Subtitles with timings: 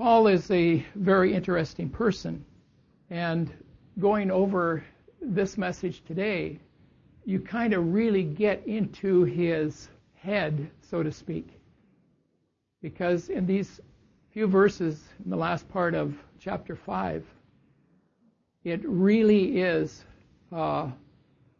[0.00, 2.42] Paul is a very interesting person,
[3.10, 3.52] and
[3.98, 4.82] going over
[5.20, 6.58] this message today,
[7.26, 11.48] you kind of really get into his head, so to speak.
[12.80, 13.78] Because in these
[14.32, 17.22] few verses in the last part of chapter 5,
[18.64, 20.06] it really is
[20.50, 20.88] uh,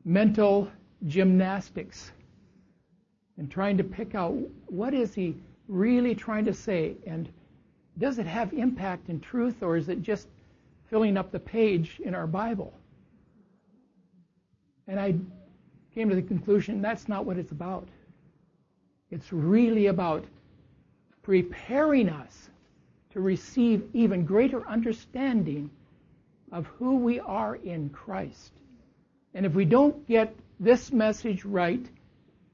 [0.07, 0.67] mental
[1.07, 2.13] gymnastics
[3.37, 4.35] and trying to pick out
[4.69, 5.37] what is he
[5.69, 7.29] really trying to say and
[8.01, 10.27] does it have impact and truth or is it just
[10.89, 12.73] filling up the page in our Bible?
[14.89, 15.15] And I
[15.95, 17.87] came to the conclusion that's not what it's about.
[19.11, 20.25] It's really about
[21.23, 22.49] preparing us
[23.11, 25.71] to receive even greater understanding
[26.53, 28.53] of who we are in Christ.
[29.35, 31.85] And if we don't get this message right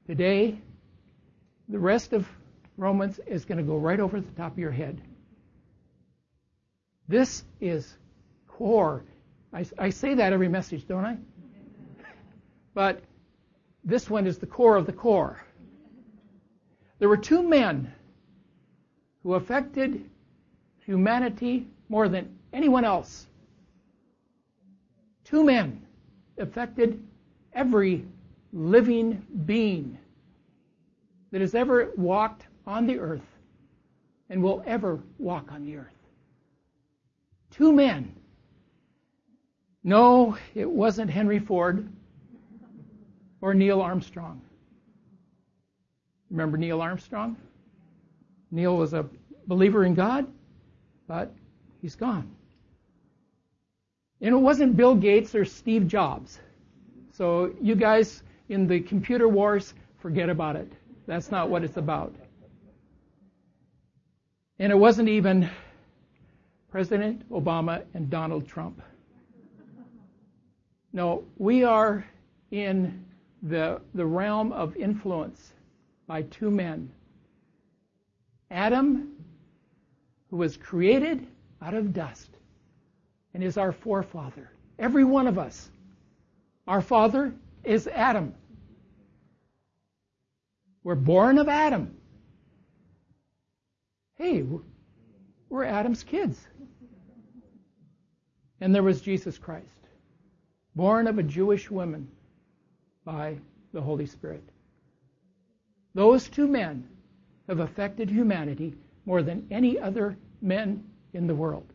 [0.07, 0.59] today,
[1.69, 2.27] the rest of
[2.75, 5.01] Romans is going to go right over the top of your head.
[7.07, 7.95] This is
[8.47, 9.03] core.
[9.53, 11.17] I, I say that every message, don't I?
[12.73, 13.01] But
[13.83, 15.41] this one is the core of the core.
[16.99, 17.93] There were two men
[19.23, 20.03] who affected
[20.85, 23.27] humanity more than anyone else.
[25.23, 25.81] Two men
[26.37, 27.01] affected
[27.53, 28.05] every
[28.53, 29.97] living being
[31.31, 33.25] that has ever walked on the earth
[34.29, 35.96] and will ever walk on the earth.
[37.57, 38.13] Two men.
[39.83, 41.91] No, it wasn't Henry Ford
[43.41, 44.41] or Neil Armstrong.
[46.29, 47.35] Remember Neil Armstrong?
[48.51, 49.05] Neil was a
[49.47, 50.27] believer in God,
[51.07, 51.33] but
[51.81, 52.29] he's gone.
[54.21, 56.39] And it wasn't Bill Gates or Steve Jobs.
[57.13, 60.71] So you guys in the computer wars, forget about it.
[61.07, 62.13] That's not what it's about.
[64.59, 65.49] And it wasn't even
[66.77, 68.83] President Obama and Donald Trump.
[70.93, 72.05] No, we are
[72.51, 73.03] in
[73.41, 75.53] the, the realm of influence
[76.05, 76.91] by two men.
[78.51, 79.11] Adam,
[80.29, 81.25] who was created
[81.63, 82.29] out of dust
[83.33, 84.51] and is our forefather.
[84.77, 85.71] Every one of us.
[86.67, 87.33] Our father
[87.63, 88.35] is Adam.
[90.83, 91.97] We're born of Adam.
[94.13, 94.45] Hey,
[95.49, 96.39] we're Adam's kids.
[98.61, 99.87] And there was Jesus Christ,
[100.75, 102.07] born of a Jewish woman
[103.05, 103.37] by
[103.73, 104.43] the Holy Spirit.
[105.93, 106.87] Those two men
[107.47, 108.75] have affected humanity
[109.05, 111.65] more than any other men in the world.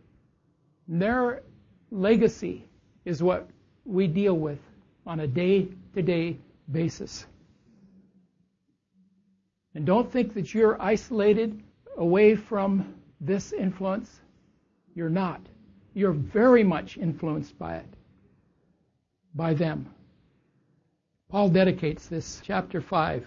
[0.88, 1.42] Their
[1.90, 2.64] legacy
[3.04, 3.48] is what
[3.84, 4.58] we deal with
[5.06, 6.36] on a day to day
[6.70, 7.26] basis.
[9.74, 11.62] And don't think that you're isolated
[11.96, 14.20] away from this influence.
[14.94, 15.40] You're not.
[15.94, 17.88] You're very much influenced by it,
[19.34, 19.86] by them.
[21.28, 23.26] Paul dedicates this chapter 5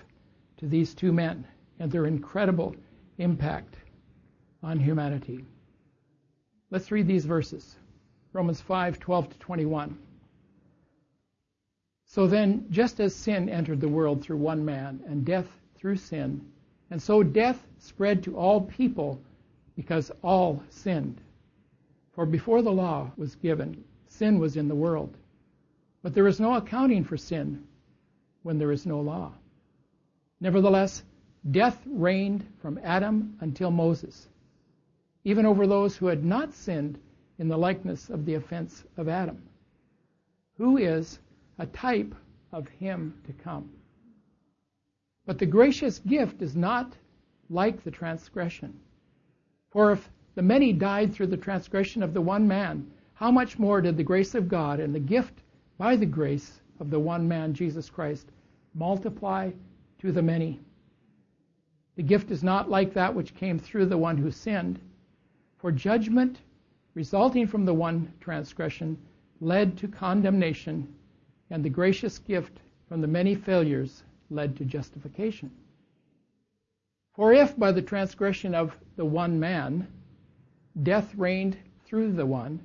[0.58, 1.46] to these two men
[1.80, 2.76] and their incredible
[3.18, 3.76] impact
[4.64, 5.46] on humanity.
[6.72, 7.76] Let's read these verses.
[8.34, 9.98] Romans 5, 12 to 21.
[12.06, 16.46] So then, just as sin entered the world through one man, and death through sin,
[16.92, 19.20] and so death spread to all people
[19.76, 21.22] because all sinned.
[22.16, 25.18] For before the law was given, sin was in the world.
[26.02, 27.68] But there is no accounting for sin
[28.42, 29.34] when there is no law.
[30.40, 31.04] Nevertheless,
[31.52, 34.30] death reigned from Adam until Moses,
[35.26, 36.98] even over those who had not sinned
[37.38, 39.42] in the likeness of the offense of Adam,
[40.58, 41.20] who is
[41.60, 42.16] a type
[42.54, 43.70] of him to come.
[45.26, 46.96] But the gracious gift is not
[47.50, 48.80] like the transgression.
[49.72, 53.82] For if the many died through the transgression of the one man, how much more
[53.82, 55.42] did the grace of God and the gift
[55.78, 58.28] by the grace of the one man, Jesus Christ,
[58.74, 59.52] multiply
[60.00, 60.60] to the many?
[61.96, 64.80] The gift is not like that which came through the one who sinned.
[65.58, 66.42] For judgment
[66.94, 68.98] resulting from the one transgression
[69.40, 70.94] led to condemnation,
[71.50, 72.60] and the gracious gift
[72.90, 75.52] from the many failures led to justification.
[77.14, 79.88] For if by the transgression of the one man
[80.84, 82.60] death reigned through the one,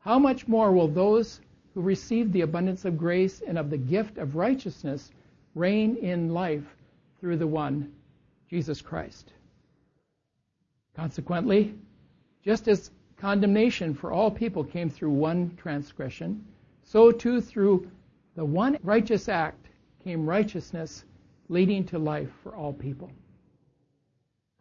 [0.00, 1.40] how much more will those
[1.72, 5.10] who receive the abundance of grace and of the gift of righteousness
[5.54, 6.76] reign in life
[7.18, 7.92] through the one,
[8.48, 9.32] Jesus Christ?
[10.94, 11.74] Consequently,
[12.42, 16.44] just as condemnation for all people came through one transgression,
[16.82, 17.90] so too through
[18.36, 19.68] the one righteous act
[20.02, 21.04] came righteousness
[21.48, 23.10] leading to life for all people.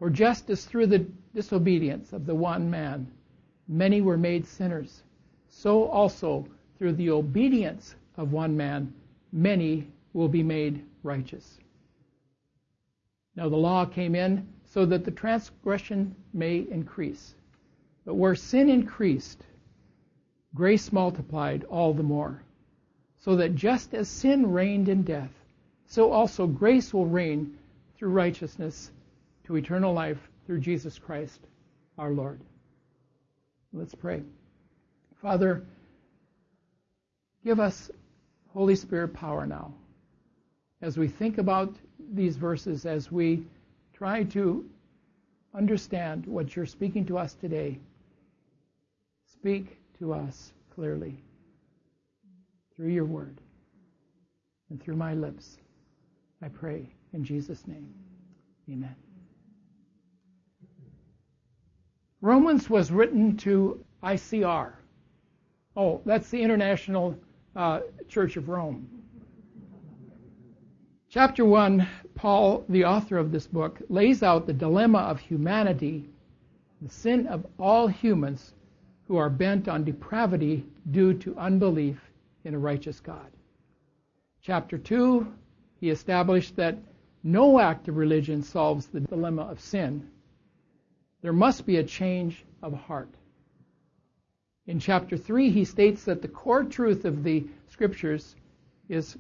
[0.03, 3.07] For just as through the disobedience of the one man
[3.69, 5.01] many were made sinners,
[5.47, 6.45] so also
[6.77, 8.93] through the obedience of one man
[9.31, 11.57] many will be made righteous.
[13.37, 17.35] Now the law came in so that the transgression may increase.
[18.03, 19.45] But where sin increased,
[20.53, 22.43] grace multiplied all the more.
[23.21, 25.31] So that just as sin reigned in death,
[25.85, 27.57] so also grace will reign
[27.95, 28.91] through righteousness
[29.45, 31.39] to eternal life through Jesus Christ
[31.97, 32.39] our Lord.
[33.71, 34.21] Let's pray.
[35.21, 35.63] Father,
[37.43, 37.89] give us
[38.53, 39.73] Holy Spirit power now
[40.81, 41.73] as we think about
[42.13, 43.43] these verses, as we
[43.93, 44.65] try to
[45.55, 47.79] understand what you're speaking to us today.
[49.25, 51.15] Speak to us clearly
[52.75, 53.37] through your word
[54.69, 55.57] and through my lips.
[56.41, 57.93] I pray in Jesus' name.
[58.69, 59.02] Amen.
[62.23, 64.71] Romans was written to ICR.
[65.75, 67.17] Oh, that's the International
[67.53, 68.87] uh, Church of Rome.
[71.09, 71.85] Chapter 1,
[72.15, 76.05] Paul, the author of this book, lays out the dilemma of humanity,
[76.81, 78.53] the sin of all humans
[79.05, 81.99] who are bent on depravity due to unbelief
[82.45, 83.31] in a righteous God.
[84.41, 85.27] Chapter 2,
[85.81, 86.77] he established that
[87.21, 90.09] no act of religion solves the dilemma of sin,
[91.23, 93.09] there must be a change of heart.
[94.67, 98.35] In chapter 3, he states that the core truth of the scriptures
[98.89, 99.17] is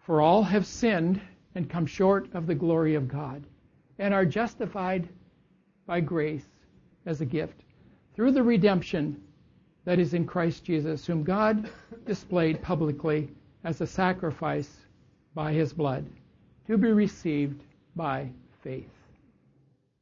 [0.00, 1.20] for all have sinned
[1.54, 3.44] and come short of the glory of God
[3.98, 5.08] and are justified
[5.86, 6.46] by grace
[7.06, 7.62] as a gift
[8.14, 9.22] through the redemption
[9.84, 11.70] that is in Christ Jesus, whom God
[12.04, 13.28] displayed publicly
[13.62, 14.76] as a sacrifice
[15.34, 16.04] by his blood
[16.66, 17.62] to be received
[17.94, 18.28] by
[18.62, 18.95] faith.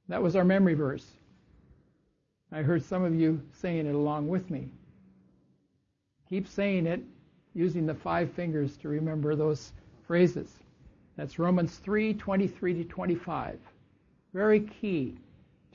[0.08, 1.06] That was our memory verse.
[2.52, 4.68] I heard some of you saying it along with me.
[6.28, 7.02] Keep saying it
[7.54, 9.72] using the five fingers to remember those
[10.06, 10.52] phrases.
[11.16, 13.58] That's Romans 3 23 to 25.
[14.32, 15.16] Very key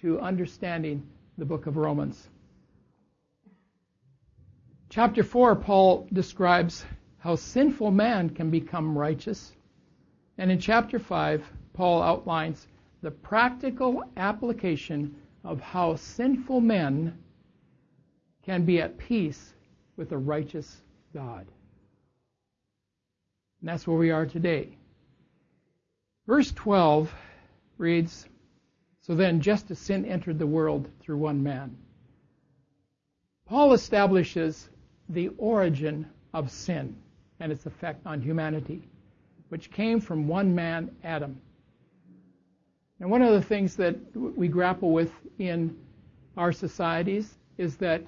[0.01, 1.03] to understanding
[1.37, 2.27] the book of Romans.
[4.89, 6.85] Chapter 4, Paul describes
[7.19, 9.53] how sinful man can become righteous.
[10.37, 12.67] And in chapter 5, Paul outlines
[13.01, 17.17] the practical application of how sinful men
[18.43, 19.53] can be at peace
[19.95, 20.81] with a righteous
[21.13, 21.47] God.
[23.61, 24.77] And that's where we are today.
[26.27, 27.13] Verse 12
[27.77, 28.27] reads
[29.01, 31.77] So then, just as sin entered the world through one man,
[33.45, 34.69] Paul establishes
[35.09, 36.95] the origin of sin
[37.39, 38.87] and its effect on humanity,
[39.47, 41.41] which came from one man, Adam.
[42.99, 45.75] And one of the things that we grapple with in
[46.35, 48.03] our societies is that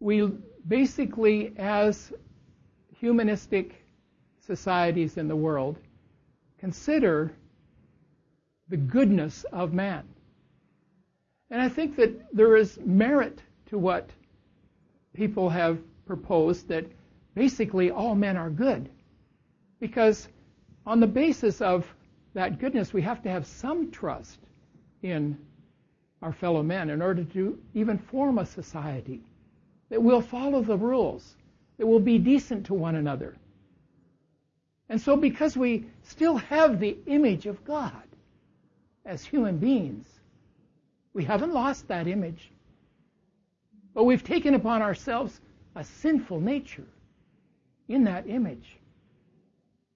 [0.00, 0.30] we
[0.66, 2.12] basically, as
[3.00, 3.84] humanistic
[4.46, 5.76] societies in the world,
[6.58, 7.32] consider
[8.68, 10.04] the goodness of man.
[11.50, 14.10] And I think that there is merit to what
[15.14, 16.84] people have proposed that
[17.34, 18.88] basically all men are good.
[19.80, 20.28] Because
[20.86, 21.86] on the basis of
[22.38, 24.38] that goodness, we have to have some trust
[25.02, 25.36] in
[26.22, 29.20] our fellow men in order to even form a society
[29.88, 31.34] that will follow the rules,
[31.78, 33.36] that will be decent to one another.
[34.88, 38.04] And so, because we still have the image of God
[39.04, 40.06] as human beings,
[41.14, 42.52] we haven't lost that image.
[43.94, 45.40] But we've taken upon ourselves
[45.74, 46.86] a sinful nature
[47.88, 48.76] in that image.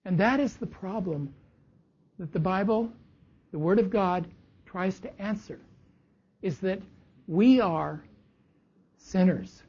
[0.05, 1.33] And that is the problem
[2.19, 2.91] that the Bible,
[3.51, 4.27] the Word of God,
[4.67, 5.59] tries to answer
[6.41, 6.81] is that
[7.27, 8.03] we are
[8.97, 9.63] sinners.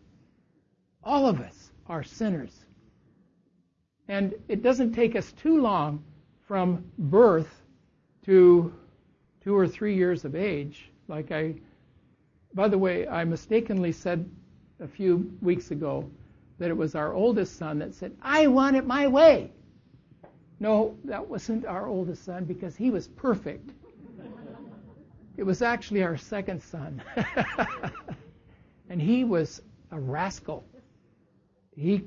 [1.03, 2.65] All of us are sinners.
[4.07, 6.03] And it doesn't take us too long
[6.47, 7.61] from birth
[8.25, 8.73] to
[9.41, 10.89] two or three years of age.
[11.07, 11.55] Like I,
[12.53, 14.29] by the way, I mistakenly said
[14.79, 16.09] a few weeks ago
[16.59, 19.51] that it was our oldest son that said, I want it my way.
[20.59, 23.71] No, that wasn't our oldest son because he was perfect.
[25.35, 27.01] It was actually our second son.
[28.89, 30.63] and he was a rascal.
[31.75, 32.03] He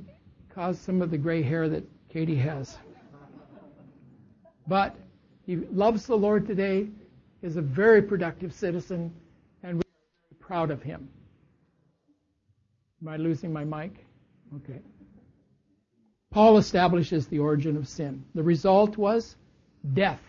[0.55, 2.79] caused some of the gray hair that Katie has.
[4.69, 4.97] But
[5.45, 6.89] he loves the Lord today,
[7.43, 9.13] is a very productive citizen,
[9.63, 11.09] and we're proud of him.
[13.03, 14.05] Am I losing my mic?
[14.57, 14.81] Okay.
[16.37, 18.23] Paul establishes the origin of sin.
[18.35, 19.37] The result was
[19.95, 20.21] death.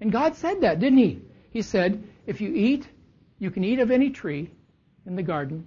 [0.00, 1.22] And God said that, didn't he?
[1.52, 2.88] He said, If you eat,
[3.38, 4.50] you can eat of any tree
[5.06, 5.64] in the garden,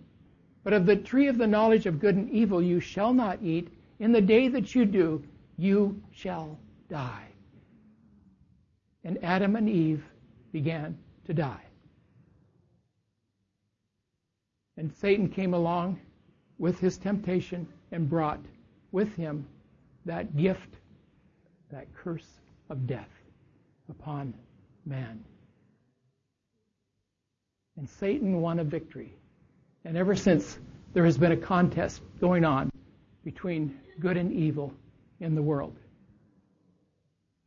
[0.65, 3.69] but of the tree of the knowledge of good and evil you shall not eat.
[3.97, 5.23] In the day that you do,
[5.57, 7.29] you shall die.
[9.05, 10.03] And Adam and Eve
[10.51, 11.63] began to die.
[14.75, 16.01] And Satan came along
[16.57, 18.41] with his temptation and brought
[18.93, 19.45] with him
[20.05, 20.69] that gift,
[21.71, 22.27] that curse
[22.69, 23.09] of death
[23.89, 24.33] upon
[24.85, 25.21] man.
[27.75, 29.13] And Satan won a victory.
[29.83, 30.57] And ever since,
[30.93, 32.69] there has been a contest going on
[33.25, 34.73] between good and evil
[35.19, 35.75] in the world.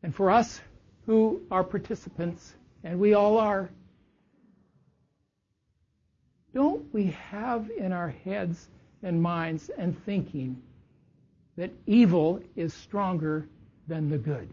[0.03, 0.61] And for us
[1.07, 3.71] who are participants, and we all are,
[6.53, 8.69] don't we have in our heads
[9.03, 10.61] and minds and thinking
[11.57, 13.49] that evil is stronger
[13.89, 14.49] than the good?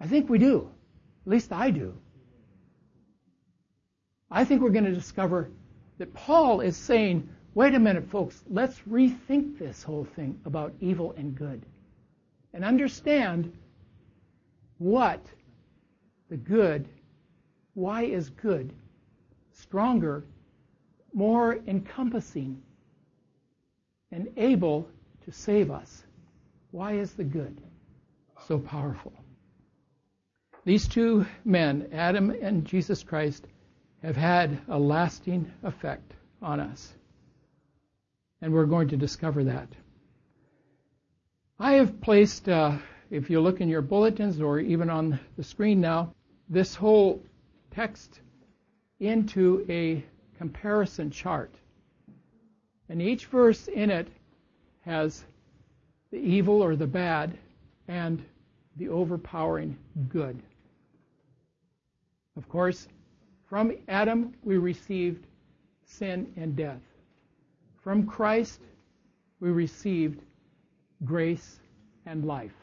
[0.00, 0.70] I think we do.
[1.26, 1.94] At least I do.
[4.30, 5.50] I think we're going to discover
[5.98, 11.14] that Paul is saying, wait a minute, folks, let's rethink this whole thing about evil
[11.16, 11.62] and good
[12.52, 13.52] and understand
[14.78, 15.24] what
[16.30, 16.88] the good,
[17.74, 18.72] why is good
[19.54, 20.24] stronger,
[21.12, 22.60] more encompassing,
[24.12, 24.88] and able
[25.24, 26.04] to save us.
[26.70, 27.60] Why is the good
[28.46, 29.12] so powerful?
[30.64, 33.46] These two men, Adam and Jesus Christ,
[34.02, 36.92] have had a lasting effect on us.
[38.40, 39.68] And we're going to discover that.
[41.58, 42.78] I have placed, uh,
[43.10, 46.12] if you look in your bulletins or even on the screen now,
[46.48, 47.22] this whole
[47.70, 48.20] text
[49.00, 50.04] into a
[50.38, 51.54] comparison chart.
[52.88, 54.08] And each verse in it
[54.82, 55.24] has
[56.10, 57.36] the evil or the bad
[57.88, 58.24] and
[58.76, 59.76] the overpowering
[60.08, 60.40] good.
[62.36, 62.88] Of course,
[63.48, 65.26] from Adam, we received
[65.84, 66.80] sin and death.
[67.82, 68.60] From Christ,
[69.40, 70.20] we received
[71.04, 71.60] grace
[72.06, 72.54] and life.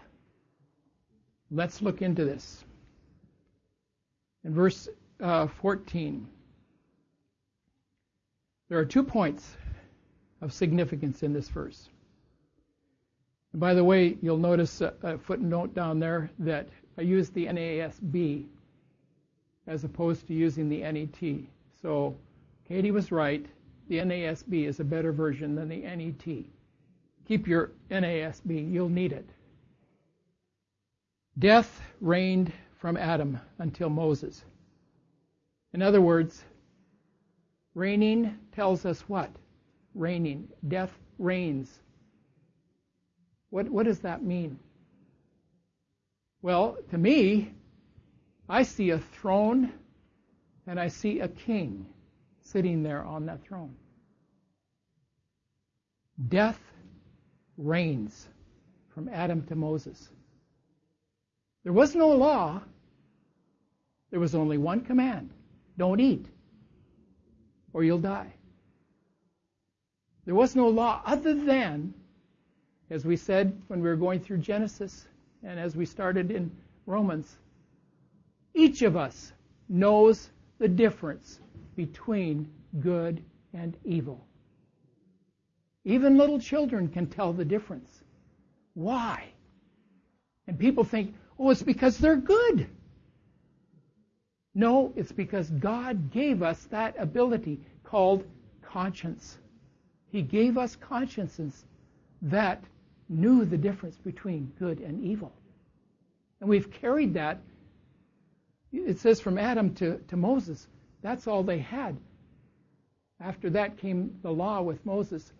[1.49, 2.63] Let's look into this.
[4.43, 6.27] In verse uh, 14,
[8.69, 9.55] there are two points
[10.41, 11.89] of significance in this verse.
[13.53, 16.67] And by the way, you'll notice a, a footnote down there that
[16.97, 18.45] I used the NASB
[19.67, 21.41] as opposed to using the NET.
[21.81, 22.15] So
[22.67, 23.45] Katie was right.
[23.87, 26.45] The NASB is a better version than the NET.
[27.27, 29.29] Keep your NASB, you'll need it.
[31.39, 34.43] Death reigned from Adam until Moses.
[35.73, 36.43] In other words,
[37.73, 39.29] reigning tells us what?
[39.93, 40.47] Reigning.
[40.67, 41.69] Death reigns.
[43.49, 44.59] What, what does that mean?
[46.41, 47.53] Well, to me,
[48.49, 49.71] I see a throne
[50.67, 51.85] and I see a king
[52.41, 53.75] sitting there on that throne.
[56.29, 56.59] Death
[57.57, 58.27] reigns
[58.93, 60.09] from Adam to Moses.
[61.63, 62.61] There was no law.
[64.09, 65.29] There was only one command.
[65.77, 66.25] Don't eat
[67.73, 68.33] or you'll die.
[70.25, 71.93] There was no law other than,
[72.89, 75.07] as we said when we were going through Genesis
[75.43, 76.51] and as we started in
[76.85, 77.37] Romans,
[78.53, 79.31] each of us
[79.69, 81.39] knows the difference
[81.75, 83.23] between good
[83.53, 84.25] and evil.
[85.83, 88.03] Even little children can tell the difference.
[88.73, 89.29] Why?
[90.47, 92.67] And people think, oh, it's because they're good.
[94.53, 98.25] No, it's because God gave us that ability called
[98.61, 99.37] conscience.
[100.11, 101.65] He gave us consciences
[102.21, 102.63] that
[103.09, 105.31] knew the difference between good and evil.
[106.39, 107.39] And we've carried that
[108.71, 110.67] it says from Adam to, to Moses,
[111.01, 111.97] that's all they had.
[113.19, 115.31] After that came the law with Moses,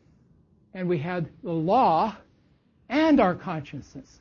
[0.74, 2.16] and we had the law
[2.90, 4.20] and our consciences.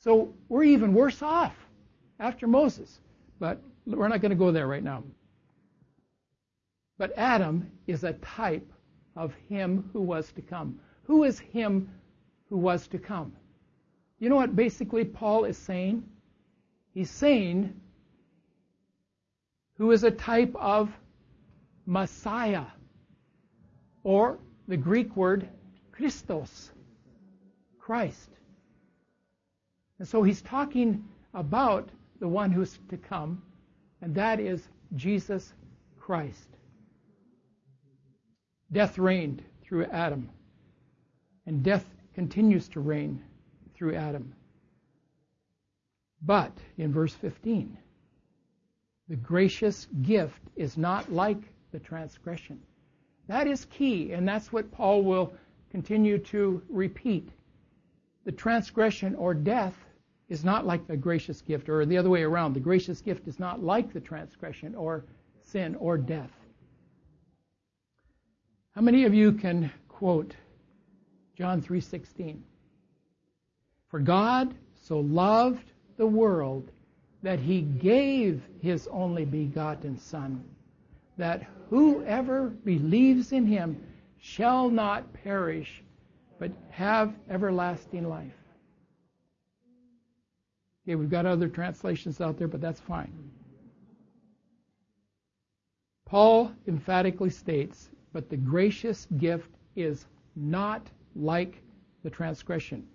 [0.00, 1.54] So we're even worse off
[2.18, 3.00] after Moses.
[3.38, 5.04] But we're not going to go there right now.
[6.98, 8.70] But Adam is a type
[9.16, 10.78] of him who was to come.
[11.04, 11.90] Who is him
[12.48, 13.32] who was to come?
[14.18, 16.04] You know what basically Paul is saying?
[16.94, 17.74] He's saying
[19.76, 20.90] who is a type of
[21.86, 22.64] Messiah,
[24.04, 25.48] or the Greek word
[25.92, 26.70] Christos,
[27.78, 28.30] Christ.
[29.98, 31.04] And so he's talking
[31.34, 31.88] about
[32.20, 33.42] the one who's to come,
[34.00, 35.52] and that is Jesus
[35.98, 36.48] Christ.
[38.74, 40.28] Death reigned through Adam,
[41.46, 43.22] and death continues to reign
[43.72, 44.34] through Adam.
[46.20, 47.78] But in verse 15,
[49.08, 51.38] The gracious gift is not like
[51.70, 52.60] the transgression.
[53.28, 55.32] That is key, and that's what Paul will
[55.70, 57.28] continue to repeat.
[58.24, 59.76] The transgression or death
[60.28, 62.54] is not like the gracious gift, or the other way around.
[62.54, 65.04] The gracious gift is not like the transgression or
[65.44, 66.43] sin or death.
[68.74, 70.34] How many of you can quote
[71.36, 72.42] John 3:16?
[73.86, 76.72] For God so loved the world
[77.22, 80.44] that he gave his only begotten son
[81.16, 83.80] that whoever believes in him
[84.18, 85.84] shall not perish
[86.40, 88.34] but have everlasting life.
[90.82, 93.12] Okay, we've got other translations out there, but that's fine.
[96.04, 100.06] Paul emphatically states, but the gracious gift is
[100.36, 101.60] not like
[102.04, 102.86] the transgression.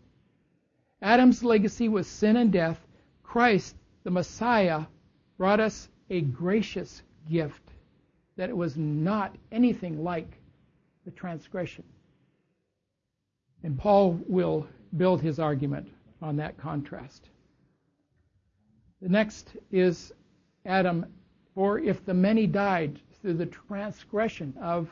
[1.02, 2.80] Adam's legacy was sin and death.
[3.22, 4.86] Christ, the Messiah,
[5.38, 7.62] brought us a gracious gift
[8.38, 10.40] that it was not anything like
[11.04, 11.84] the transgression.
[13.64, 15.90] And Paul will build his argument
[16.22, 17.28] on that contrast.
[19.02, 20.14] The next is
[20.66, 21.06] Adam,
[21.56, 24.90] for if the many died through the transgression of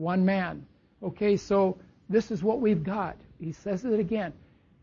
[0.00, 0.66] one man.
[1.02, 1.78] Okay, so
[2.08, 3.16] this is what we've got.
[3.38, 4.32] He says it again.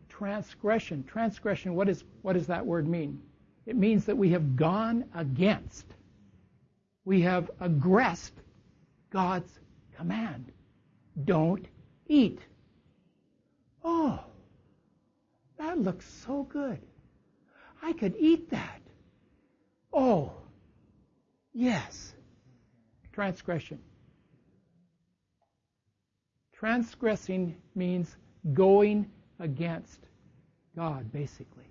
[0.09, 1.03] Transgression.
[1.03, 3.21] Transgression, what, is, what does that word mean?
[3.65, 5.86] It means that we have gone against,
[7.03, 8.33] we have aggressed
[9.09, 9.51] God's
[9.97, 10.51] command.
[11.25, 11.65] Don't
[12.07, 12.39] eat.
[13.83, 14.19] Oh,
[15.57, 16.79] that looks so good.
[17.81, 18.81] I could eat that.
[19.91, 20.31] Oh,
[21.53, 22.13] yes.
[23.12, 23.79] Transgression.
[26.59, 28.15] Transgressing means
[28.53, 29.09] going
[29.39, 29.99] against
[30.75, 31.65] God, basically.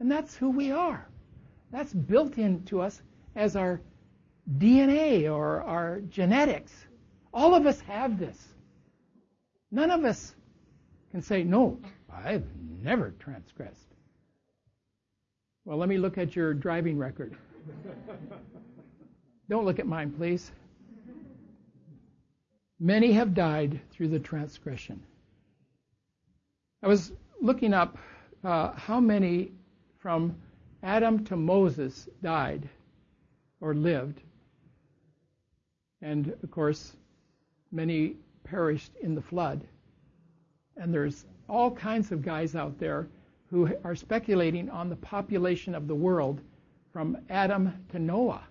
[0.00, 1.06] And that's who we are.
[1.70, 3.00] That's built into us
[3.36, 3.80] as our
[4.56, 6.72] DNA or our genetics.
[7.32, 8.48] All of us have this.
[9.70, 10.34] None of us
[11.10, 11.78] can say, no,
[12.12, 12.46] I've
[12.82, 13.94] never transgressed.
[15.64, 17.36] Well, let me look at your driving record.
[19.50, 20.50] Don't look at mine, please.
[22.80, 25.02] Many have died through the transgression.
[26.82, 27.98] I was looking up
[28.44, 29.50] uh, how many
[29.98, 30.36] from
[30.82, 32.68] Adam to Moses died
[33.60, 34.22] or lived.
[36.02, 36.94] And of course,
[37.72, 38.14] many
[38.44, 39.64] perished in the flood.
[40.76, 43.08] And there's all kinds of guys out there
[43.50, 46.40] who are speculating on the population of the world
[46.92, 48.44] from Adam to Noah.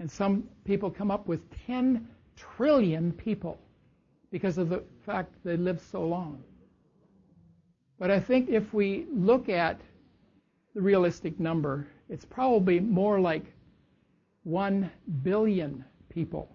[0.00, 2.06] And some people come up with 10
[2.56, 3.58] trillion people
[4.30, 6.42] because of the fact they lived so long.
[7.98, 9.80] But I think if we look at
[10.74, 13.44] the realistic number, it's probably more like
[14.44, 14.90] 1
[15.22, 16.48] billion people.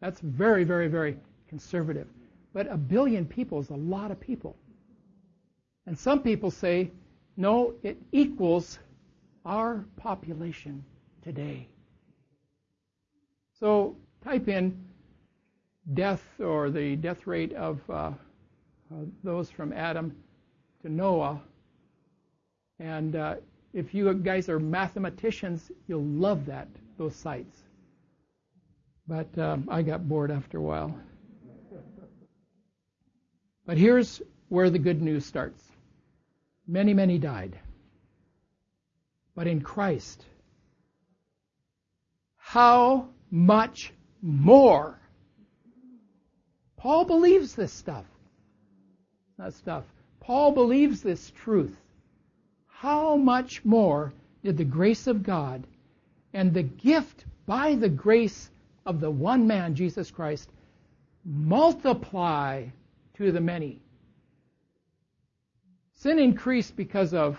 [0.00, 1.16] That's very, very, very
[1.48, 2.06] conservative.
[2.52, 4.56] But a billion people is a lot of people.
[5.86, 6.90] And some people say,
[7.36, 8.78] no, it equals
[9.44, 10.84] our population
[11.22, 11.68] today.
[13.58, 14.89] So type in
[15.94, 18.12] death or the death rate of uh, uh,
[19.24, 20.14] those from Adam
[20.82, 21.40] to Noah.
[22.78, 23.36] And uh,
[23.72, 27.56] if you guys are mathematicians, you'll love that, those sites.
[29.06, 30.96] But um, I got bored after a while.
[33.66, 35.62] But here's where the good news starts.
[36.66, 37.58] Many, many died.
[39.34, 40.24] But in Christ,
[42.36, 44.99] how much more?
[46.80, 48.06] Paul believes this stuff.
[49.36, 49.84] Not stuff.
[50.18, 51.76] Paul believes this truth.
[52.68, 55.66] How much more did the grace of God
[56.32, 58.50] and the gift by the grace
[58.86, 60.48] of the one man, Jesus Christ,
[61.22, 62.64] multiply
[63.18, 63.78] to the many?
[65.96, 67.38] Sin increased because of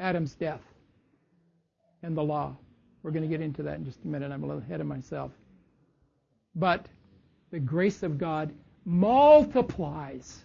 [0.00, 0.62] Adam's death
[2.02, 2.56] and the law.
[3.04, 4.32] We're going to get into that in just a minute.
[4.32, 5.30] I'm a little ahead of myself.
[6.56, 6.86] But
[7.56, 8.52] the grace of God
[8.84, 10.42] multiplies.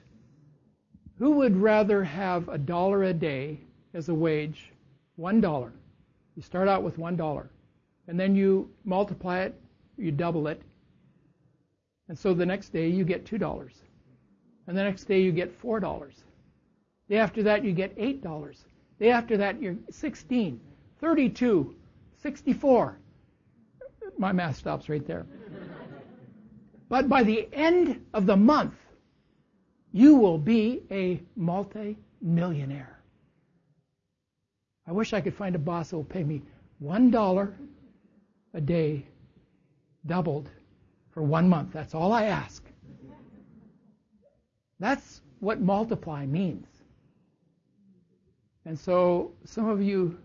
[1.19, 3.59] Who would rather have a dollar a day
[3.93, 4.71] as a wage?
[5.17, 5.73] One dollar.
[6.37, 7.49] You start out with one dollar.
[8.07, 9.59] And then you multiply it,
[9.97, 10.61] you double it.
[12.07, 13.73] And so the next day you get two dollars.
[14.67, 16.15] And the next day you get four dollars.
[17.09, 18.55] Day after that, you get $8.
[19.01, 20.61] Day after that, you're 16,
[21.01, 21.75] 32,
[22.23, 22.97] 64.
[24.17, 25.25] My math stops right there.
[26.91, 28.73] But by the end of the month,
[29.93, 32.99] you will be a multi-millionaire.
[34.85, 36.41] I wish I could find a boss who will pay me
[36.79, 37.55] one dollar
[38.53, 39.05] a day
[40.05, 40.49] doubled
[41.11, 41.71] for one month.
[41.71, 42.61] That's all I ask.
[44.77, 46.67] That's what multiply means.
[48.65, 50.19] And so some of you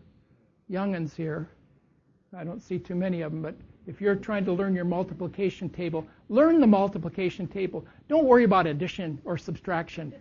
[0.68, 1.48] youngins here,
[2.36, 3.54] I don't see too many of them, but
[3.86, 7.86] if you're trying to learn your multiplication table, learn the multiplication table.
[8.08, 10.12] Don't worry about addition or subtraction.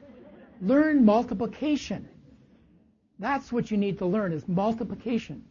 [0.62, 2.08] Learn multiplication.
[3.20, 5.44] That's what you need to learn is multiplication.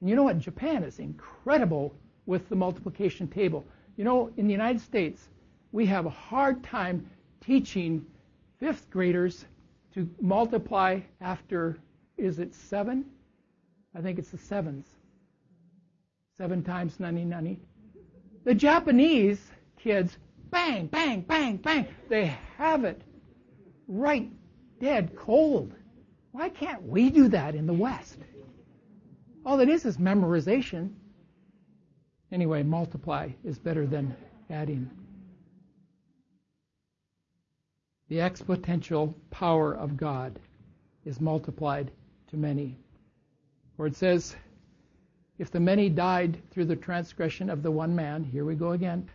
[0.00, 0.38] And you know what?
[0.38, 1.94] Japan is incredible
[2.26, 3.64] with the multiplication table.
[3.96, 5.28] You know, in the United States,
[5.72, 7.08] we have a hard time
[7.40, 8.04] teaching
[8.58, 9.44] fifth graders
[9.94, 11.78] to multiply after,
[12.16, 13.04] is it seven?
[13.94, 14.86] I think it's the sevens.
[16.38, 17.60] Seven times 90, 90.
[18.44, 19.40] The Japanese
[19.78, 20.18] kids,
[20.50, 23.00] bang, bang, bang, bang, they have it
[23.86, 24.30] right
[24.80, 25.72] dead cold.
[26.32, 28.18] Why can't we do that in the West?
[29.46, 30.90] All it is is memorization.
[32.32, 34.16] Anyway, multiply is better than
[34.50, 34.90] adding.
[38.08, 40.40] The exponential power of God
[41.04, 41.92] is multiplied
[42.30, 42.76] to many.
[43.76, 44.34] For it says,
[45.38, 49.08] if the many died through the transgression of the one man, here we go again,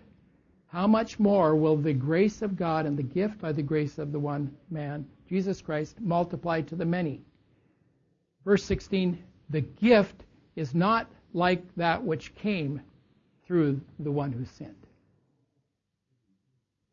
[0.67, 4.11] how much more will the grace of God and the gift by the grace of
[4.11, 7.21] the one man, Jesus Christ, multiply to the many?
[8.45, 9.17] Verse 16,
[9.49, 12.81] the gift is not like that which came
[13.45, 14.75] through the one who sinned.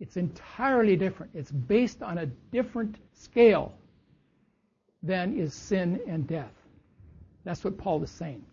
[0.00, 1.32] It's entirely different.
[1.34, 3.74] It's based on a different scale
[5.02, 6.52] than is sin and death.
[7.44, 8.44] That's what Paul is saying.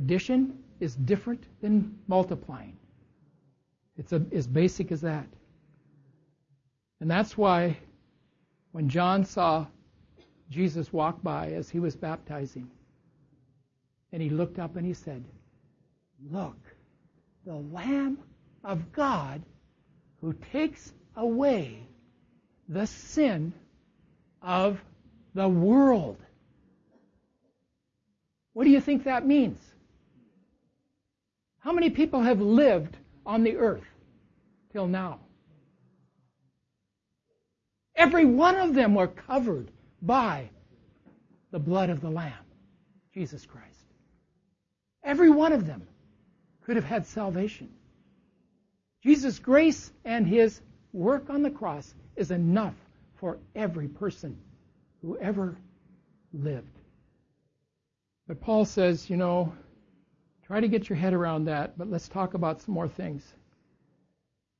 [0.00, 2.74] Addition is different than multiplying.
[3.98, 5.26] It's a, as basic as that.
[7.00, 7.76] And that's why
[8.72, 9.66] when John saw
[10.48, 12.70] Jesus walk by as he was baptizing,
[14.10, 15.22] and he looked up and he said,
[16.30, 16.56] Look,
[17.44, 18.18] the Lamb
[18.64, 19.42] of God
[20.22, 21.82] who takes away
[22.70, 23.52] the sin
[24.40, 24.80] of
[25.34, 26.16] the world.
[28.54, 29.69] What do you think that means?
[31.60, 33.84] How many people have lived on the earth
[34.72, 35.20] till now?
[37.94, 39.70] Every one of them were covered
[40.00, 40.48] by
[41.50, 42.32] the blood of the Lamb,
[43.12, 43.66] Jesus Christ.
[45.04, 45.86] Every one of them
[46.62, 47.68] could have had salvation.
[49.02, 50.60] Jesus' grace and his
[50.92, 52.74] work on the cross is enough
[53.16, 54.38] for every person
[55.02, 55.56] who ever
[56.32, 56.78] lived.
[58.26, 59.52] But Paul says, you know,
[60.50, 63.34] try to get your head around that, but let's talk about some more things.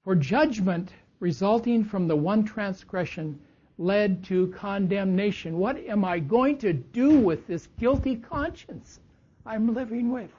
[0.05, 3.41] For judgment resulting from the one transgression
[3.77, 5.59] led to condemnation.
[5.59, 9.01] What am I going to do with this guilty conscience
[9.45, 10.31] I'm living with?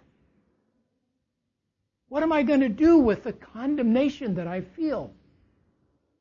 [2.07, 5.11] What am I going to do with the condemnation that I feel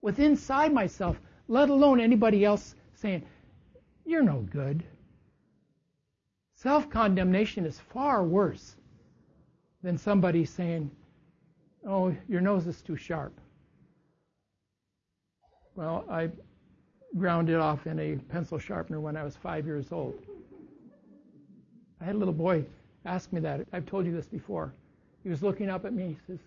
[0.02, 3.24] with inside myself, let alone anybody else saying,
[4.04, 4.82] You're no good?
[6.56, 8.74] Self condemnation is far worse
[9.82, 10.90] than somebody saying,
[11.86, 13.32] Oh, your nose is too sharp.
[15.74, 16.30] Well, I
[17.16, 20.14] ground it off in a pencil sharpener when I was five years old.
[22.00, 22.64] I had a little boy
[23.04, 23.66] ask me that.
[23.72, 24.72] I've told you this before.
[25.22, 26.08] He was looking up at me.
[26.08, 26.38] He says,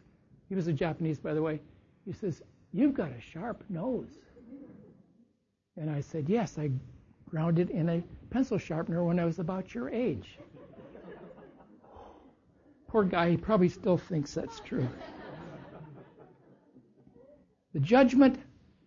[0.49, 1.59] he was a Japanese, by the way.
[2.05, 2.41] He says,
[2.73, 4.19] You've got a sharp nose.
[5.77, 6.69] And I said, Yes, I
[7.29, 10.37] ground it in a pencil sharpener when I was about your age.
[12.93, 14.87] Poor guy, he probably still thinks that's true.
[17.73, 18.37] the judgment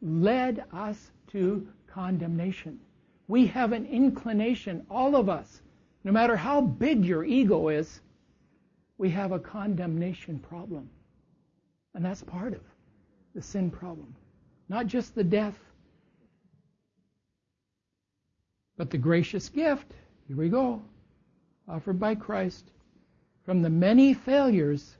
[0.01, 2.79] led us to condemnation.
[3.27, 5.61] We have an inclination, all of us,
[6.05, 8.01] no matter how big your ego is,
[8.97, 10.89] we have a condemnation problem.
[11.97, 12.63] And that's part of
[13.35, 14.15] the sin problem.
[14.69, 15.59] Not just the death,
[18.77, 19.95] but the gracious gift.
[20.29, 20.81] Here we go.
[21.69, 22.71] Offered by Christ
[23.47, 24.97] from the many failures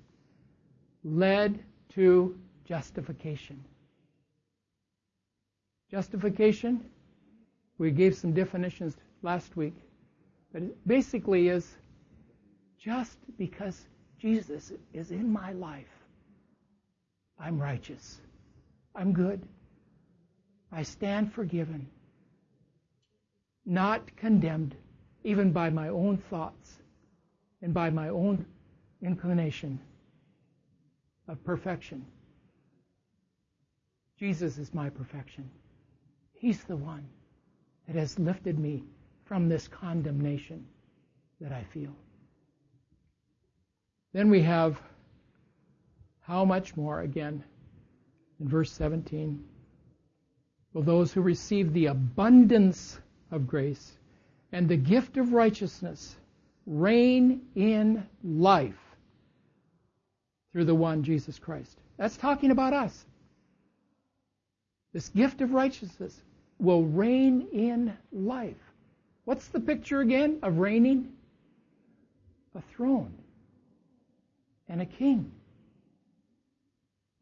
[1.03, 3.63] led to justification.
[5.91, 6.85] Justification,
[7.79, 9.75] we gave some definitions last week,
[10.53, 11.75] but it basically is
[12.79, 13.85] just because
[14.21, 15.91] Jesus is in my life,
[17.41, 18.21] I'm righteous.
[18.95, 19.43] I'm good.
[20.71, 21.89] I stand forgiven,
[23.65, 24.77] not condemned,
[25.25, 26.76] even by my own thoughts
[27.67, 28.47] and by my own
[29.03, 29.81] inclination
[31.27, 32.07] of perfection.
[34.21, 35.51] Jesus is my perfection.
[36.33, 37.05] He's the one
[37.89, 38.85] that has lifted me
[39.25, 40.65] from this condemnation
[41.41, 41.91] that I feel.
[44.13, 44.81] Then we have
[46.21, 47.43] how much more again
[48.39, 49.45] in verse 17
[50.73, 53.01] will those who receive the abundance
[53.33, 53.99] of grace
[54.53, 56.15] and the gift of righteousness
[56.67, 58.75] reign in life
[60.53, 61.79] through the one Jesus Christ.
[61.97, 63.05] That's talking about us.
[64.93, 66.21] This gift of righteousness
[66.59, 68.57] will reign in life.
[69.25, 71.13] What's the picture again of reigning?
[72.55, 73.13] A throne
[74.69, 75.31] and a king.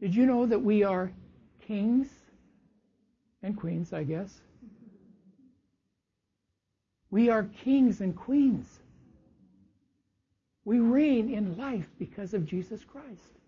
[0.01, 1.11] Did you know that we are
[1.67, 2.07] kings
[3.43, 4.33] and queens, I guess?
[7.11, 8.81] We are kings and queens.
[10.65, 13.39] We reign in life because of Jesus Christ.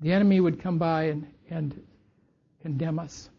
[0.00, 1.80] The enemy would come by and, and
[2.62, 3.30] condemn us.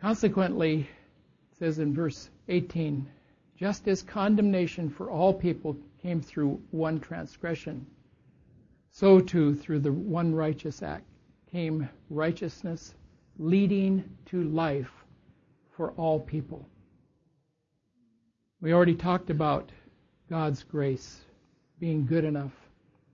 [0.00, 3.08] Consequently, it says in verse 18,
[3.56, 7.86] just as condemnation for all people came through one transgression,
[8.90, 11.06] so too through the one righteous act
[11.50, 12.94] came righteousness
[13.38, 15.01] leading to life
[15.82, 16.64] for all people.
[18.60, 19.72] We already talked about
[20.30, 21.22] God's grace
[21.80, 22.52] being good enough,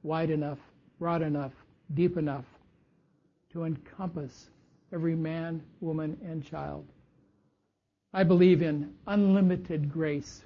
[0.03, 0.59] wide enough,
[0.99, 1.53] broad enough,
[1.95, 2.45] deep enough
[3.55, 4.51] to encompass
[4.93, 6.85] every man, woman, and child.
[8.13, 10.45] I believe in unlimited grace.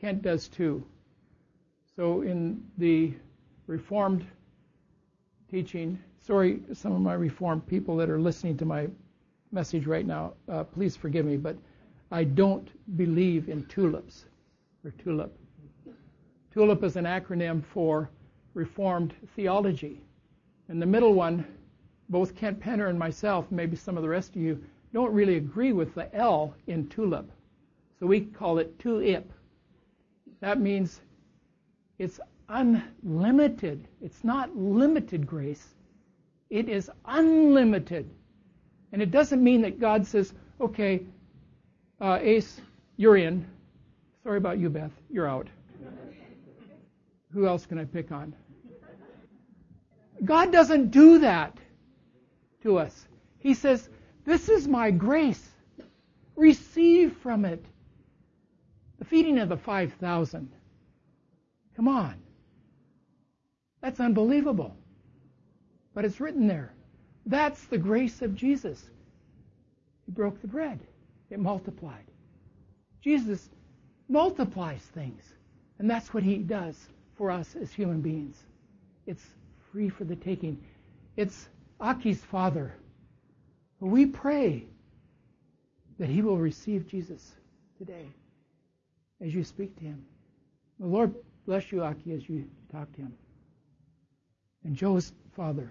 [0.00, 0.82] Kent does too.
[1.94, 3.12] So, in the
[3.66, 4.24] Reformed
[5.50, 8.88] teaching, sorry, some of my Reformed people that are listening to my
[9.54, 11.56] message right now, uh, please forgive me, but
[12.10, 14.24] I don't believe in tulips
[14.84, 15.32] or tulip.
[16.52, 18.10] Tulip is an acronym for
[18.54, 20.00] Reformed theology.
[20.68, 21.46] And the middle one,
[22.08, 24.62] both Kent Penner and myself, maybe some of the rest of you,
[24.92, 27.30] don't really agree with the L in tulip.
[27.98, 29.32] So we call it tulip.
[30.40, 31.00] That means
[31.98, 33.88] it's unlimited.
[34.00, 35.74] It's not limited grace.
[36.50, 38.10] It is unlimited.
[38.94, 41.02] And it doesn't mean that God says, okay,
[42.00, 42.60] uh, Ace,
[42.96, 43.44] you're in.
[44.22, 44.92] Sorry about you, Beth.
[45.10, 45.48] You're out.
[47.32, 48.36] Who else can I pick on?
[50.24, 51.58] God doesn't do that
[52.62, 53.08] to us.
[53.40, 53.88] He says,
[54.24, 55.44] this is my grace.
[56.36, 57.64] Receive from it.
[59.00, 60.52] The feeding of the 5,000.
[61.74, 62.14] Come on.
[63.80, 64.76] That's unbelievable.
[65.94, 66.72] But it's written there.
[67.26, 68.82] That's the grace of Jesus.
[70.06, 70.80] He broke the bread,
[71.30, 72.04] it multiplied.
[73.00, 73.48] Jesus
[74.08, 75.22] multiplies things.
[75.78, 76.76] And that's what he does
[77.16, 78.36] for us as human beings.
[79.06, 79.24] It's
[79.72, 80.62] free for the taking.
[81.16, 81.48] It's
[81.80, 82.74] Aki's father
[83.84, 84.64] we pray
[85.98, 87.32] that he will receive Jesus
[87.78, 88.06] today
[89.20, 90.04] as you speak to him.
[90.80, 91.14] The Lord
[91.46, 93.14] bless you, Aki, as you talk to him.
[94.64, 95.70] And Joe's father.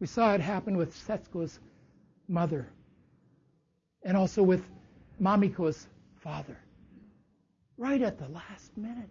[0.00, 1.58] We saw it happen with Setsuko's
[2.28, 2.68] mother
[4.02, 4.62] and also with
[5.20, 6.56] Mamiko's father.
[7.76, 9.10] Right at the last minute.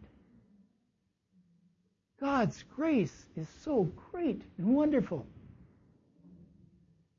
[2.19, 5.25] God's grace is so great and wonderful.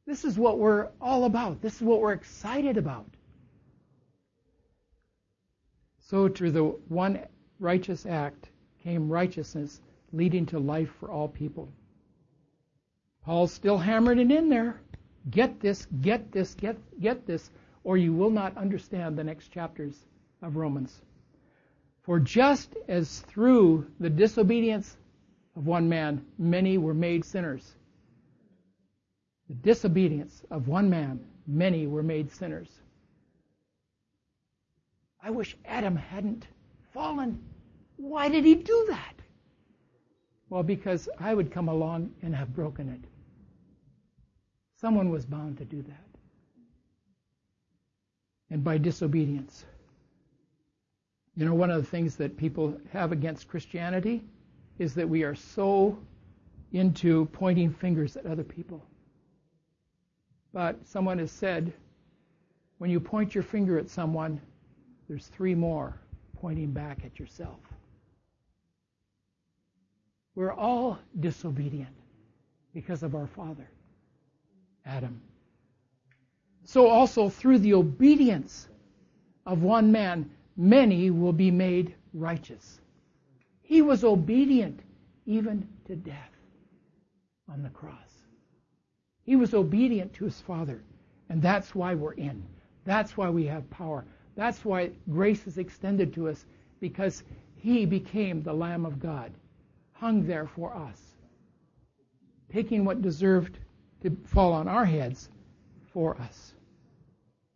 [0.06, 1.60] This is what we're all about.
[1.60, 3.06] This is what we're excited about.
[6.00, 7.20] So, through the one
[7.60, 8.48] righteous act
[8.82, 9.80] came righteousness,
[10.12, 11.70] leading to life for all people.
[13.28, 14.80] Paul's still hammering it in there.
[15.28, 17.50] Get this, get this, get, get this,
[17.84, 20.06] or you will not understand the next chapters
[20.40, 21.02] of Romans.
[22.00, 24.96] For just as through the disobedience
[25.56, 27.74] of one man many were made sinners,
[29.48, 32.70] the disobedience of one man, many were made sinners.
[35.22, 36.46] I wish Adam hadn't
[36.94, 37.42] fallen.
[37.98, 39.12] Why did he do that?
[40.48, 43.07] Well, because I would come along and have broken it.
[44.80, 46.04] Someone was bound to do that.
[48.50, 49.64] And by disobedience.
[51.36, 54.22] You know, one of the things that people have against Christianity
[54.78, 55.98] is that we are so
[56.72, 58.84] into pointing fingers at other people.
[60.52, 61.72] But someone has said,
[62.78, 64.40] when you point your finger at someone,
[65.08, 66.00] there's three more
[66.40, 67.58] pointing back at yourself.
[70.34, 71.94] We're all disobedient
[72.72, 73.68] because of our father,
[74.88, 75.20] Adam.
[76.64, 78.68] So also through the obedience
[79.46, 82.80] of one man, many will be made righteous.
[83.62, 84.80] He was obedient
[85.26, 86.32] even to death
[87.50, 87.94] on the cross.
[89.24, 90.82] He was obedient to his Father,
[91.28, 92.42] and that's why we're in.
[92.84, 94.04] That's why we have power.
[94.36, 96.46] That's why grace is extended to us,
[96.80, 97.24] because
[97.56, 99.32] He became the Lamb of God,
[99.92, 100.98] hung there for us,
[102.50, 103.58] taking what deserved
[104.02, 105.28] to fall on our heads
[105.92, 106.54] for us.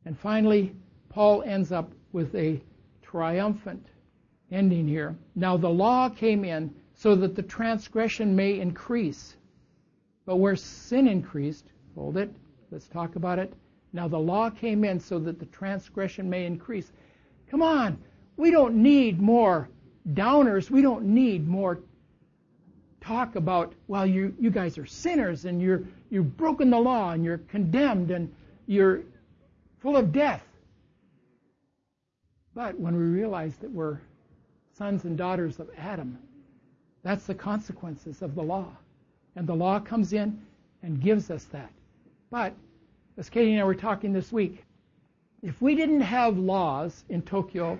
[0.04, 0.74] And finally,
[1.08, 2.60] Paul ends up with a
[3.02, 3.86] triumphant
[4.50, 5.16] ending here.
[5.34, 9.36] Now the law came in so that the transgression may increase.
[10.24, 12.30] But where sin increased, hold it,
[12.70, 13.52] let's talk about it.
[13.92, 16.92] Now the law came in so that the transgression may increase.
[17.50, 17.98] Come on,
[18.36, 19.68] we don't need more
[20.14, 20.70] downers.
[20.70, 21.80] We don't need more
[23.02, 27.24] talk about, well, you, you guys are sinners and you're, you've broken the law and
[27.24, 28.32] you're condemned and
[28.66, 29.02] you're
[29.80, 30.44] full of death.
[32.54, 33.98] But when we realize that we're
[34.76, 36.18] sons and daughters of Adam,
[37.02, 38.68] that's the consequences of the law.
[39.34, 40.40] And the law comes in
[40.82, 41.70] and gives us that.
[42.30, 42.54] But,
[43.18, 44.64] as Katie and I were talking this week,
[45.42, 47.78] if we didn't have laws in Tokyo,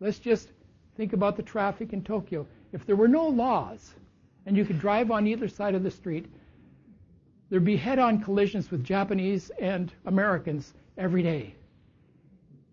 [0.00, 0.48] let's just
[0.96, 2.46] think about the traffic in Tokyo.
[2.72, 3.94] If there were no laws
[4.46, 6.26] and you could drive on either side of the street,
[7.50, 11.54] there'd be head on collisions with Japanese and Americans every day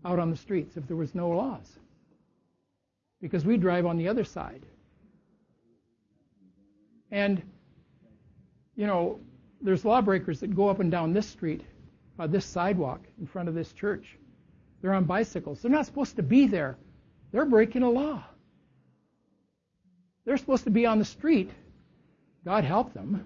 [0.05, 1.77] out on the streets if there was no laws.
[3.21, 4.65] Because we drive on the other side.
[7.11, 7.41] And,
[8.75, 9.19] you know,
[9.61, 11.61] there's lawbreakers that go up and down this street,
[12.17, 14.17] uh, this sidewalk in front of this church.
[14.81, 15.61] They're on bicycles.
[15.61, 16.77] They're not supposed to be there.
[17.31, 18.23] They're breaking a law.
[20.29, 21.49] They're supposed to be on the street.
[22.45, 23.25] God help them.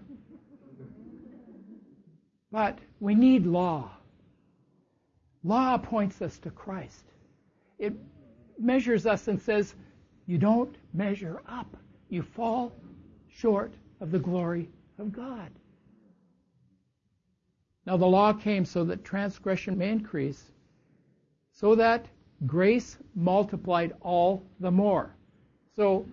[2.49, 3.91] But we need law.
[5.43, 7.03] Law points us to Christ.
[7.77, 7.91] It
[8.57, 9.75] measures us and says,
[10.27, 11.75] you don't measure up.
[12.07, 12.71] You fall
[13.27, 15.51] short of the glory of God.
[17.85, 20.41] Now the law came so that transgression may increase,
[21.51, 22.05] so that
[22.47, 25.13] grace multiplied all the more.
[25.75, 26.05] So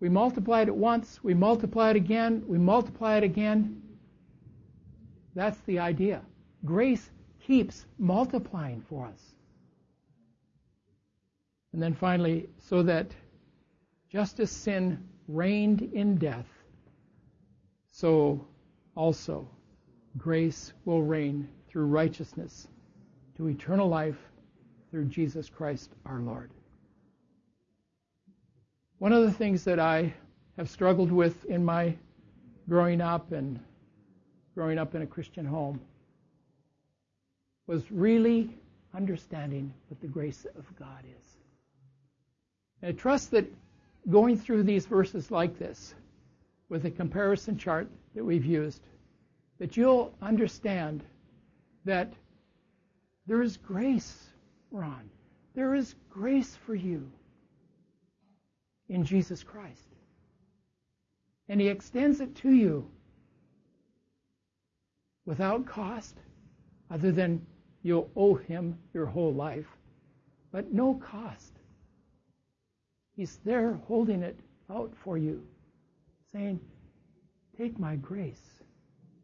[0.00, 3.82] we multiplied it once, we multiply it again, we multiply it again.
[5.34, 6.22] That's the idea.
[6.64, 7.10] Grace
[7.46, 9.20] keeps multiplying for us.
[11.72, 13.14] And then finally, so that
[14.10, 16.46] just as sin reigned in death,
[17.90, 18.46] so
[18.94, 19.48] also
[20.16, 22.66] grace will reign through righteousness
[23.36, 24.16] to eternal life
[24.90, 26.50] through Jesus Christ our Lord.
[28.98, 30.14] One of the things that I
[30.56, 31.94] have struggled with in my
[32.66, 33.60] growing up and
[34.54, 35.80] growing up in a Christian home
[37.66, 38.48] was really
[38.94, 41.36] understanding what the grace of God is.
[42.80, 43.44] And I trust that
[44.08, 45.94] going through these verses like this,
[46.70, 48.80] with a comparison chart that we've used,
[49.58, 51.04] that you'll understand
[51.84, 52.12] that
[53.26, 54.30] there is grace,
[54.70, 55.10] Ron.
[55.54, 57.10] There is grace for you
[58.88, 59.88] in Jesus Christ.
[61.48, 62.88] And He extends it to you
[65.24, 66.16] without cost,
[66.90, 67.44] other than
[67.82, 69.66] you'll owe Him your whole life,
[70.52, 71.52] but no cost.
[73.16, 74.38] He's there holding it
[74.70, 75.42] out for you,
[76.32, 76.60] saying,
[77.56, 78.60] Take my grace,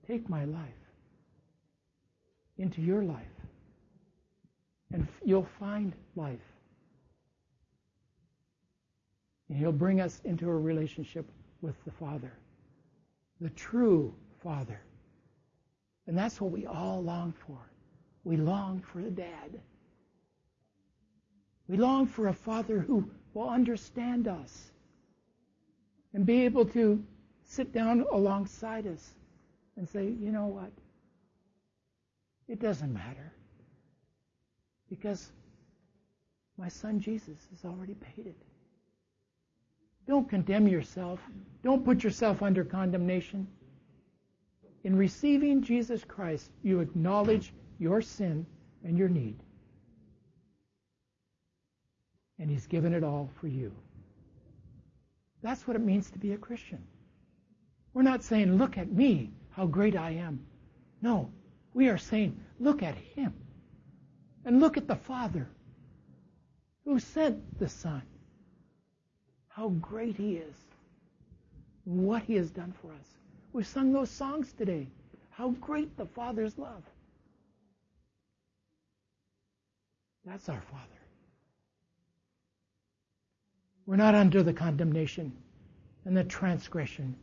[0.07, 0.69] take my life
[2.57, 3.27] into your life,
[4.93, 6.52] and you'll find life.
[9.53, 11.27] And He'll bring us into a relationship
[11.61, 12.33] with the Father,
[13.39, 14.81] the true Father.
[16.07, 17.59] And that's what we all long for.
[18.25, 19.61] We long for a dad.
[21.69, 24.71] We long for a father who will understand us
[26.15, 27.05] and be able to
[27.45, 29.07] sit down alongside us
[29.77, 30.73] and say, you know what?
[32.49, 33.35] It doesn't matter
[34.89, 35.31] because
[36.57, 38.37] my son Jesus has already paid it.
[40.13, 41.21] Don't condemn yourself.
[41.65, 43.47] Don't put yourself under condemnation.
[44.85, 48.45] In receiving Jesus Christ, you acknowledge your sin
[48.85, 49.39] and your need
[52.39, 53.73] and He's given it all for you.
[55.43, 56.83] That's what it means to be a Christian.
[57.95, 60.45] We're not saying, look at me, how great I am.
[61.01, 61.31] No,
[61.73, 63.33] we are saying, look at Him.
[64.45, 65.49] And look at the Father
[66.85, 68.03] who sent the Son.
[69.55, 70.55] How great He is.
[71.85, 73.09] What He has done for us.
[73.53, 74.87] We've sung those songs today.
[75.31, 76.83] How great the Father's love.
[80.25, 80.87] That's our Father.
[83.87, 85.33] We're not under the condemnation
[86.05, 87.17] and the transgression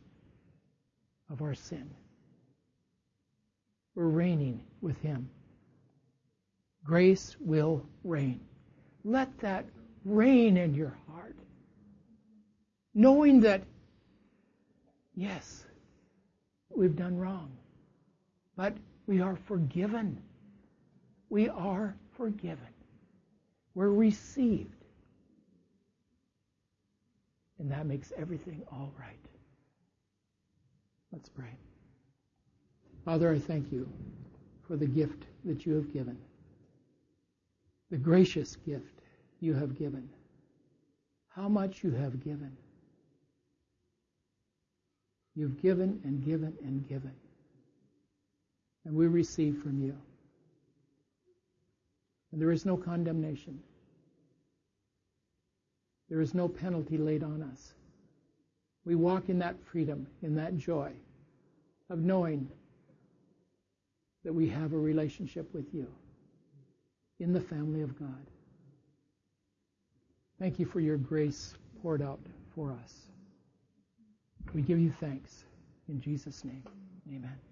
[1.30, 1.90] of our sin.
[3.94, 5.28] We're reigning with Him.
[6.84, 8.40] Grace will reign.
[9.04, 9.64] Let that
[10.04, 11.36] reign in your heart.
[12.94, 13.62] Knowing that,
[15.14, 15.64] yes,
[16.74, 17.50] we've done wrong,
[18.56, 18.76] but
[19.06, 20.20] we are forgiven.
[21.28, 22.66] We are forgiven.
[23.74, 24.74] We're received.
[27.58, 29.16] And that makes everything all right.
[31.12, 31.56] Let's pray.
[33.04, 33.88] Father, I thank you
[34.66, 36.16] for the gift that you have given,
[37.90, 39.00] the gracious gift
[39.40, 40.08] you have given,
[41.28, 42.56] how much you have given.
[45.40, 47.14] You've given and given and given.
[48.84, 49.96] And we receive from you.
[52.30, 53.58] And there is no condemnation.
[56.10, 57.72] There is no penalty laid on us.
[58.84, 60.92] We walk in that freedom, in that joy
[61.88, 62.46] of knowing
[64.26, 65.86] that we have a relationship with you
[67.18, 68.26] in the family of God.
[70.38, 72.20] Thank you for your grace poured out
[72.54, 73.09] for us.
[74.54, 75.44] We give you thanks.
[75.88, 76.64] In Jesus' name,
[77.08, 77.49] amen.